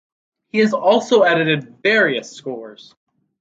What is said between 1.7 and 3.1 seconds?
various scores.